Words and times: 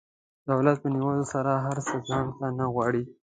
دولت 0.49 0.77
په 0.83 0.87
نیولو 0.93 1.25
سره 1.33 1.51
هر 1.65 1.77
څه 1.87 1.95
ځان 2.07 2.27
ته 2.37 2.45
نه 2.57 2.65
غواړي. 2.73 3.03